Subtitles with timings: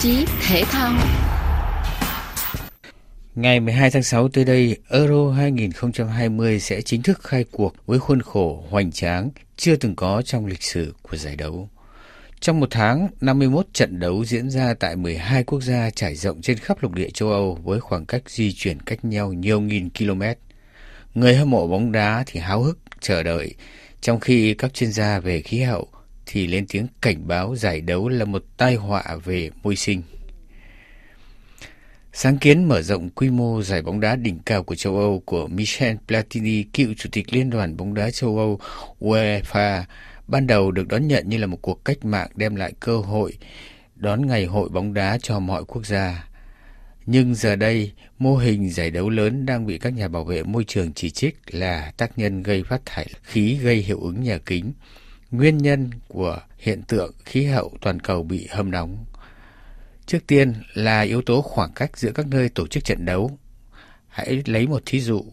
[0.00, 0.92] chí thể thao.
[3.34, 8.22] Ngày 12 tháng 6 tới đây, Euro 2020 sẽ chính thức khai cuộc với khuôn
[8.22, 11.68] khổ hoành tráng chưa từng có trong lịch sử của giải đấu.
[12.40, 16.58] Trong một tháng, 51 trận đấu diễn ra tại 12 quốc gia trải rộng trên
[16.58, 20.22] khắp lục địa châu Âu với khoảng cách di chuyển cách nhau nhiều nghìn km.
[21.14, 23.54] Người hâm mộ bóng đá thì háo hức chờ đợi,
[24.00, 25.88] trong khi các chuyên gia về khí hậu
[26.26, 30.02] thì lên tiếng cảnh báo giải đấu là một tai họa về môi sinh.
[32.12, 35.46] Sáng kiến mở rộng quy mô giải bóng đá đỉnh cao của châu Âu của
[35.46, 38.60] Michel Platini, cựu chủ tịch Liên đoàn bóng đá châu Âu
[39.00, 39.82] UEFA,
[40.26, 43.38] ban đầu được đón nhận như là một cuộc cách mạng đem lại cơ hội
[43.96, 46.28] đón ngày hội bóng đá cho mọi quốc gia.
[47.06, 50.64] Nhưng giờ đây, mô hình giải đấu lớn đang bị các nhà bảo vệ môi
[50.64, 54.72] trường chỉ trích là tác nhân gây phát thải khí gây hiệu ứng nhà kính,
[55.30, 59.04] nguyên nhân của hiện tượng khí hậu toàn cầu bị hâm nóng.
[60.06, 63.38] Trước tiên là yếu tố khoảng cách giữa các nơi tổ chức trận đấu.
[64.08, 65.24] Hãy lấy một thí dụ.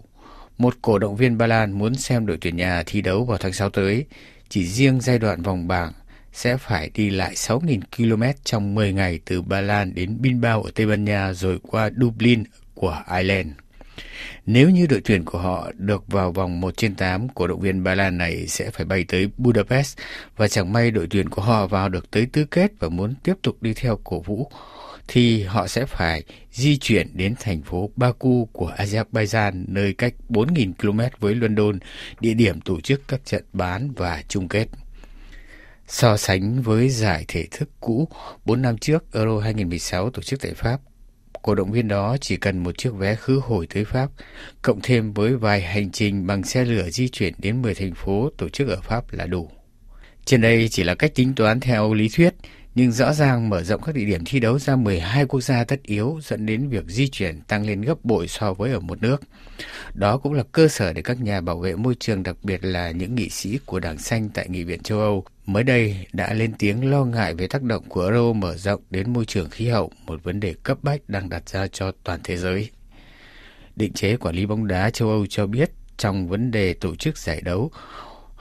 [0.58, 3.54] Một cổ động viên Ba Lan muốn xem đội tuyển nhà thi đấu vào tháng
[3.54, 4.06] 6 tới,
[4.50, 5.94] chỉ riêng giai đoạn vòng bảng
[6.34, 10.72] sẽ phải đi lại 6.000 km trong 10 ngày từ Ba Lan đến Bilbao ở
[10.76, 13.50] Tây Ban Nha rồi qua Dublin của Ireland.
[14.46, 17.84] Nếu như đội tuyển của họ được vào vòng 1 trên 8, cổ động viên
[17.84, 19.98] Ba Lan này sẽ phải bay tới Budapest
[20.38, 23.34] và chẳng may đội tuyển của họ vào được tới tứ kết và muốn tiếp
[23.42, 24.52] tục đi theo cổ vũ
[25.08, 30.74] thì họ sẽ phải di chuyển đến thành phố Baku của Azerbaijan nơi cách 4.000
[30.74, 31.80] km với London,
[32.20, 34.68] địa điểm tổ chức các trận bán và chung kết.
[35.88, 38.08] So sánh với giải thể thức cũ
[38.46, 40.80] 4 năm trước Euro 2016 tổ chức tại Pháp,
[41.42, 44.10] cổ động viên đó chỉ cần một chiếc vé khứ hồi tới Pháp,
[44.62, 48.30] cộng thêm với vài hành trình bằng xe lửa di chuyển đến 10 thành phố
[48.38, 49.50] tổ chức ở Pháp là đủ.
[50.26, 52.34] Trên đây chỉ là cách tính toán theo lý thuyết,
[52.76, 55.84] nhưng rõ ràng mở rộng các địa điểm thi đấu ra 12 quốc gia tất
[55.84, 59.22] yếu dẫn đến việc di chuyển tăng lên gấp bội so với ở một nước.
[59.94, 62.92] Đó cũng là cơ sở để các nhà bảo vệ môi trường đặc biệt là
[62.92, 66.54] những nghị sĩ của Đảng Xanh tại Nghị viện châu Âu mới đây đã lên
[66.60, 69.92] tiếng lo ngại về tác động của euro mở rộng đến môi trường khí hậu,
[70.06, 72.70] một vấn đề cấp bách đang đặt ra cho toàn thế giới.
[73.76, 77.18] Định chế quản lý bóng đá châu Âu cho biết trong vấn đề tổ chức
[77.18, 77.72] giải đấu,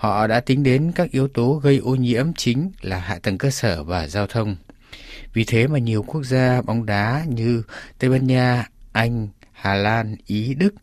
[0.03, 3.51] Họ đã tính đến các yếu tố gây ô nhiễm chính là hạ tầng cơ
[3.51, 4.57] sở và giao thông.
[5.33, 7.63] Vì thế mà nhiều quốc gia bóng đá như
[7.99, 10.75] Tây Ban Nha, Anh, Hà Lan, Ý, Đức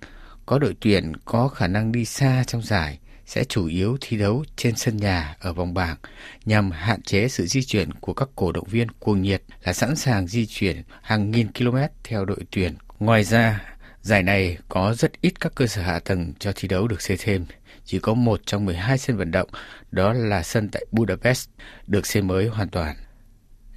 [0.45, 4.43] có đội tuyển có khả năng đi xa trong giải sẽ chủ yếu thi đấu
[4.55, 5.97] trên sân nhà ở vòng bảng
[6.45, 9.95] nhằm hạn chế sự di chuyển của các cổ động viên cuồng nhiệt là sẵn
[9.95, 12.73] sàng di chuyển hàng nghìn km theo đội tuyển.
[12.99, 13.61] Ngoài ra,
[14.01, 17.17] giải này có rất ít các cơ sở hạ tầng cho thi đấu được xây
[17.19, 17.45] thêm
[17.89, 19.49] chỉ có một trong 12 sân vận động,
[19.91, 21.49] đó là sân tại Budapest,
[21.87, 22.95] được xây mới hoàn toàn.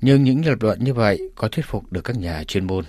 [0.00, 2.84] Nhưng những lập luận như vậy có thuyết phục được các nhà chuyên môn.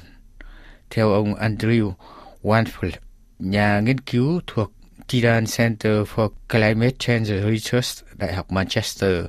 [0.90, 1.94] Theo ông Andrew
[2.42, 2.92] Wanfield,
[3.40, 4.72] nhà nghiên cứu thuộc
[5.12, 9.26] Tidan Center for Climate Change Research, Đại học Manchester,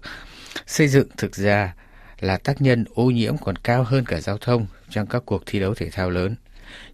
[0.66, 1.74] xây dựng thực ra
[2.20, 5.60] là tác nhân ô nhiễm còn cao hơn cả giao thông trong các cuộc thi
[5.60, 6.36] đấu thể thao lớn.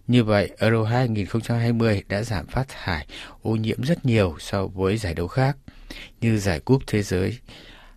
[0.07, 3.07] Như vậy, Euro 2020 đã giảm phát thải
[3.41, 5.57] ô nhiễm rất nhiều so với giải đấu khác,
[6.21, 7.37] như giải cúp thế giới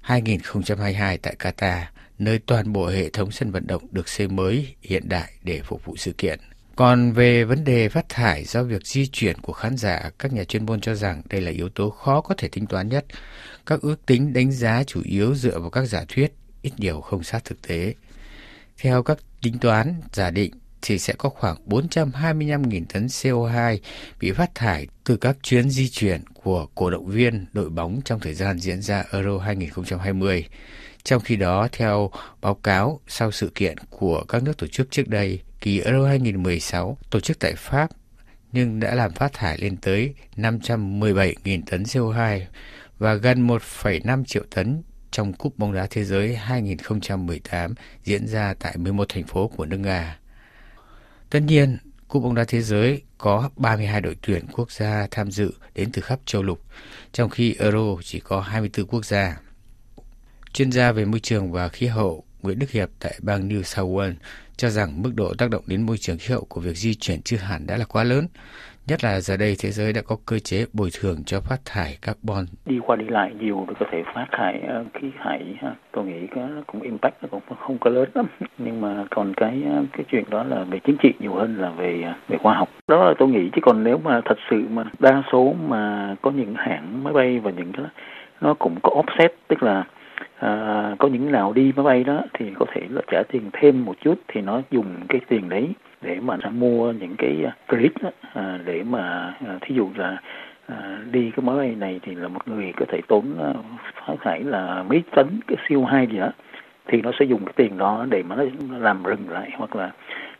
[0.00, 1.82] 2022 tại Qatar,
[2.18, 5.84] nơi toàn bộ hệ thống sân vận động được xây mới hiện đại để phục
[5.84, 6.40] vụ sự kiện.
[6.76, 10.44] Còn về vấn đề phát thải do việc di chuyển của khán giả, các nhà
[10.44, 13.04] chuyên môn cho rằng đây là yếu tố khó có thể tính toán nhất.
[13.66, 17.22] Các ước tính đánh giá chủ yếu dựa vào các giả thuyết, ít nhiều không
[17.22, 17.94] sát thực tế.
[18.78, 20.52] Theo các tính toán giả định,
[20.86, 23.78] thì sẽ có khoảng 425.000 tấn CO2
[24.20, 28.20] bị phát thải từ các chuyến di chuyển của cổ động viên đội bóng trong
[28.20, 30.46] thời gian diễn ra Euro 2020.
[31.04, 35.08] Trong khi đó, theo báo cáo sau sự kiện của các nước tổ chức trước
[35.08, 37.90] đây, kỳ Euro 2016 tổ chức tại Pháp
[38.52, 42.40] nhưng đã làm phát thải lên tới 517.000 tấn CO2
[42.98, 47.74] và gần 1,5 triệu tấn trong Cúp bóng đá thế giới 2018
[48.04, 50.18] diễn ra tại 11 thành phố của nước Nga.
[51.34, 51.78] Tất nhiên,
[52.08, 56.02] Cúp bóng đá thế giới có 32 đội tuyển quốc gia tham dự đến từ
[56.02, 56.60] khắp châu lục,
[57.12, 59.40] trong khi Euro chỉ có 24 quốc gia.
[60.52, 63.90] Chuyên gia về môi trường và khí hậu Nguyễn Đức Hiệp tại bang New South
[63.90, 64.14] Wales
[64.56, 67.22] cho rằng mức độ tác động đến môi trường khí hậu của việc di chuyển
[67.22, 68.26] chưa hẳn đã là quá lớn.
[68.86, 71.98] Nhất là giờ đây thế giới đã có cơ chế bồi thường cho phát thải
[72.02, 72.44] carbon.
[72.66, 75.54] Đi qua đi lại nhiều thì có thể phát thải ờ, khí thải
[75.92, 78.26] tôi nghĩ cái cũng impact nó cũng không có lớn lắm.
[78.58, 81.70] Nhưng mà còn cái ờ, cái chuyện đó là về chính trị nhiều hơn là
[81.70, 82.68] về ờ, về khoa học.
[82.88, 86.30] Đó là tôi nghĩ chứ còn nếu mà thật sự mà đa số mà có
[86.30, 87.86] những hãng máy bay và những cái
[88.40, 89.84] nó cũng có offset, tức là
[90.38, 93.84] à, có những nào đi máy bay đó thì có thể là trả tiền thêm
[93.84, 95.68] một chút thì nó dùng cái tiền đấy
[96.02, 100.16] để mà mua những cái à, credit đó, à, để mà à, thí dụ là
[100.66, 103.52] à, đi cái máy bay này thì là một người có thể tốn à,
[104.06, 106.30] phát thải là mấy tấn cái CO2 gì đó
[106.88, 108.44] thì nó sẽ dùng cái tiền đó để mà nó
[108.78, 109.90] làm rừng lại hoặc là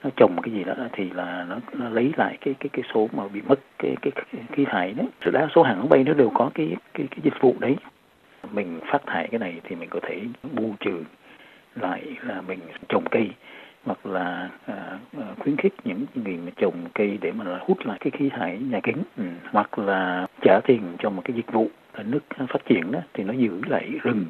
[0.04, 3.08] nó trồng cái gì đó thì là nó, nó lấy lại cái cái cái số
[3.12, 4.12] mà bị mất cái cái
[4.52, 5.06] khí thải đấy.
[5.32, 7.76] Đa số hàng máy bay nó đều có cái cái cái dịch vụ đấy.
[8.54, 10.20] Mình phát thải cái này thì mình có thể
[10.52, 11.04] bù trừ
[11.74, 12.58] lại là mình
[12.88, 13.30] trồng cây
[13.84, 17.98] hoặc là à, à khuyến khích những người mà trồng cây để mà hút lại
[18.00, 19.02] cái khí thải nhà kính.
[19.16, 19.24] Ừ.
[19.50, 23.24] hoặc là trả tiền cho một cái dịch vụ ở nước phát triển đó thì
[23.24, 24.24] nó giữ lại rừng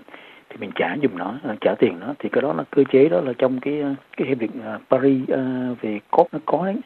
[0.49, 2.15] thì mình trả dùng nó à, trả tiền nó.
[2.19, 4.51] Thì cái đó là cơ chế đó là trong cái à, cái hiệp định
[4.91, 5.29] Paris
[5.81, 6.77] về COP nó có đấy.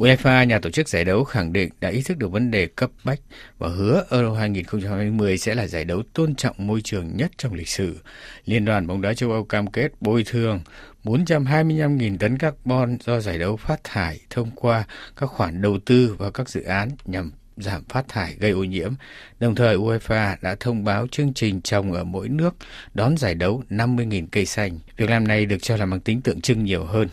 [0.00, 2.90] UEFA, nhà tổ chức giải đấu khẳng định đã ý thức được vấn đề cấp
[3.04, 3.20] bách
[3.58, 7.68] và hứa Euro 2020 sẽ là giải đấu tôn trọng môi trường nhất trong lịch
[7.68, 7.98] sử.
[8.44, 10.60] Liên đoàn bóng đá châu Âu cam kết bồi thường
[11.04, 14.84] 425.000 tấn carbon do giải đấu phát thải thông qua
[15.16, 18.92] các khoản đầu tư và các dự án nhằm giảm phát thải gây ô nhiễm.
[19.40, 22.54] Đồng thời UEFA đã thông báo chương trình trồng ở mỗi nước
[22.94, 24.78] đón giải đấu 50.000 cây xanh.
[24.96, 27.08] Việc làm này được cho là mang tính tượng trưng nhiều hơn.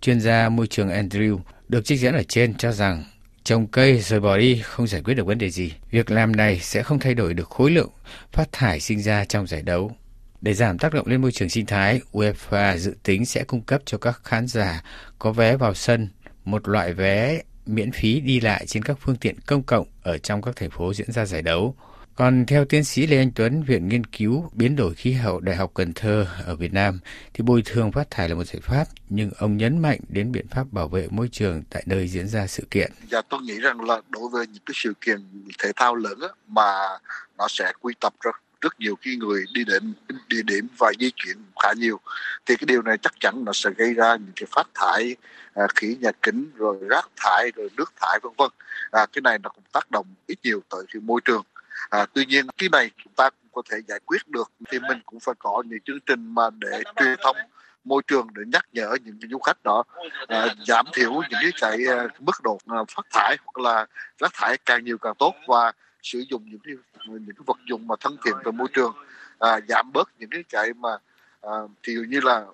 [0.00, 3.04] Chuyên gia môi trường Andrew được trích dẫn ở trên cho rằng
[3.44, 5.72] trồng cây rồi bỏ đi không giải quyết được vấn đề gì.
[5.90, 7.90] Việc làm này sẽ không thay đổi được khối lượng
[8.32, 9.96] phát thải sinh ra trong giải đấu.
[10.40, 13.82] Để giảm tác động lên môi trường sinh thái, UEFA dự tính sẽ cung cấp
[13.84, 14.82] cho các khán giả
[15.18, 16.08] có vé vào sân
[16.44, 20.42] một loại vé miễn phí đi lại trên các phương tiện công cộng ở trong
[20.42, 21.74] các thành phố diễn ra giải đấu.
[22.16, 25.56] Còn theo tiến sĩ Lê Anh Tuấn, Viện Nghiên cứu Biến đổi khí hậu Đại
[25.56, 26.98] học Cần Thơ ở Việt Nam,
[27.34, 30.46] thì bồi thường phát thải là một giải pháp, nhưng ông nhấn mạnh đến biện
[30.48, 32.92] pháp bảo vệ môi trường tại nơi diễn ra sự kiện.
[33.10, 35.18] Dạ tôi nghĩ rằng là đối với những cái sự kiện
[35.62, 36.98] thể thao lớn á, mà
[37.38, 39.92] nó sẽ quy tập rất rất nhiều khi người đi đến
[40.28, 42.00] địa điểm và di chuyển khá nhiều
[42.46, 45.16] thì cái điều này chắc chắn nó sẽ gây ra những cái phát thải
[45.54, 48.50] à, khí nhà kính rồi rác thải rồi nước thải vân vân
[48.90, 51.44] à, cái này nó cũng tác động ít nhiều tới cái môi trường
[51.90, 54.52] à, tuy nhiên cái này chúng ta cũng có thể giải quyết được.
[54.70, 57.36] Thì mình cũng phải có những chương trình mà để truyền thông
[57.84, 59.82] môi trường để nhắc nhở những cái du khách đó
[60.26, 63.86] à, giảm thiểu những cái cái à, mức độ à, phát thải hoặc là
[64.18, 66.74] rác thải càng nhiều càng tốt và sử dụng những cái
[67.06, 68.94] những cái vật dụng mà thân thiện với môi trường
[69.38, 70.98] à, giảm bớt những cái cái mà
[71.40, 71.50] à,
[71.82, 72.46] thì như là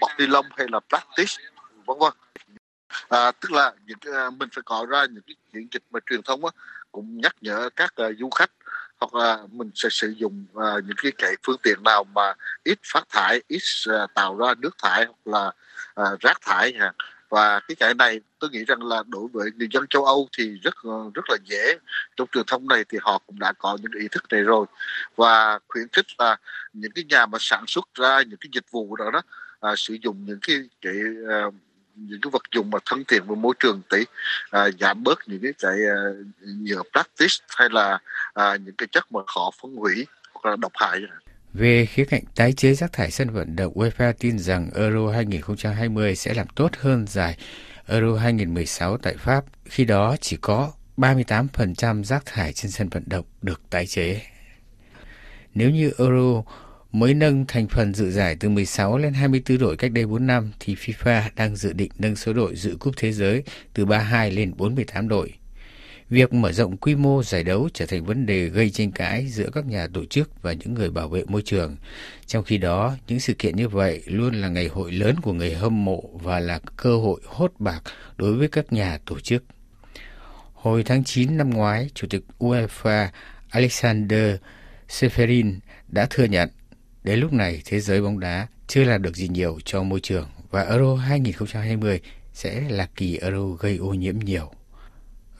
[0.00, 1.28] bọc ni lông hay là plastic
[1.86, 2.12] vân vân.
[3.08, 6.00] À, tức là những cái, à, mình phải có ra những cái những dịch mà
[6.10, 6.50] truyền thông á,
[6.94, 8.50] cũng nhắc nhở các uh, du khách
[9.00, 12.78] hoặc là mình sẽ sử dụng uh, những cái cái phương tiện nào mà ít
[12.92, 15.52] phát thải ít uh, tạo ra nước thải hoặc là
[16.02, 16.72] uh, rác thải
[17.28, 20.58] và cái cái này tôi nghĩ rằng là đối với người dân châu Âu thì
[20.62, 20.74] rất
[21.14, 21.78] rất là dễ.
[22.16, 24.66] Trong truyền thông này thì họ cũng đã có những ý thức này rồi.
[25.16, 26.36] Và khuyến khích là
[26.72, 29.22] những cái nhà mà sản xuất ra những cái dịch vụ đó đó
[29.72, 30.94] uh, sử dụng những cái cái
[31.46, 31.54] uh,
[31.96, 33.98] những cái vật dụng mà thân thiện với môi trường tí
[34.50, 37.98] à, giảm bớt những cái cái uh, nhựa plastic hay là
[38.34, 41.00] à, những cái chất mà khó phân hủy hoặc là độc hại
[41.54, 46.16] về khía cạnh tái chế rác thải sân vận động, UEFA tin rằng Euro 2020
[46.16, 47.36] sẽ làm tốt hơn giải
[47.86, 53.24] Euro 2016 tại Pháp, khi đó chỉ có 38% rác thải trên sân vận động
[53.42, 54.22] được tái chế.
[55.54, 56.42] Nếu như Euro
[56.94, 60.52] mới nâng thành phần dự giải từ 16 lên 24 đội cách đây 4 năm,
[60.60, 64.52] thì FIFA đang dự định nâng số đội dự cúp thế giới từ 32 lên
[64.56, 65.32] 48 đội.
[66.10, 69.50] Việc mở rộng quy mô giải đấu trở thành vấn đề gây tranh cãi giữa
[69.54, 71.76] các nhà tổ chức và những người bảo vệ môi trường.
[72.26, 75.54] Trong khi đó, những sự kiện như vậy luôn là ngày hội lớn của người
[75.54, 77.80] hâm mộ và là cơ hội hốt bạc
[78.16, 79.44] đối với các nhà tổ chức.
[80.52, 83.08] Hồi tháng 9 năm ngoái, Chủ tịch UEFA
[83.50, 84.36] Alexander
[84.88, 85.58] Seferin
[85.88, 86.48] đã thừa nhận
[87.04, 90.28] đến lúc này thế giới bóng đá chưa làm được gì nhiều cho môi trường
[90.50, 92.00] và Euro 2020
[92.32, 94.50] sẽ là kỳ Euro gây ô nhiễm nhiều.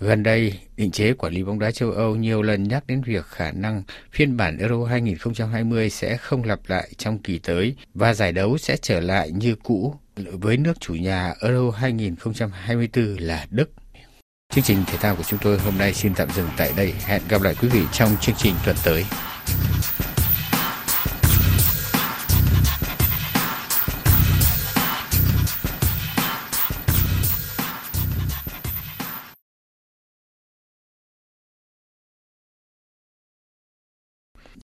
[0.01, 3.27] Gần đây, định chế quản lý bóng đá châu Âu nhiều lần nhắc đến việc
[3.27, 8.33] khả năng phiên bản Euro 2020 sẽ không lặp lại trong kỳ tới và giải
[8.33, 13.71] đấu sẽ trở lại như cũ với nước chủ nhà Euro 2024 là Đức.
[14.55, 16.95] Chương trình thể thao của chúng tôi hôm nay xin tạm dừng tại đây.
[17.05, 19.05] Hẹn gặp lại quý vị trong chương trình tuần tới.